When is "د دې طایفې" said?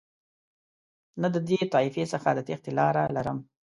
1.33-2.03